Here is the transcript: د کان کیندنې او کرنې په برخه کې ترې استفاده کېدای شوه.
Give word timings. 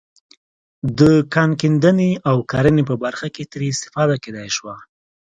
د 0.99 1.01
کان 1.33 1.49
کیندنې 1.61 2.11
او 2.29 2.37
کرنې 2.51 2.83
په 2.89 2.95
برخه 3.03 3.27
کې 3.35 3.43
ترې 3.51 3.67
استفاده 3.73 4.15
کېدای 4.23 4.49
شوه. 4.57 4.75